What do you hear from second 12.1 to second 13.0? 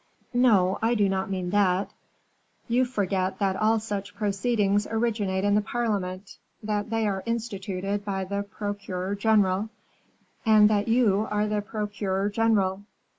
general.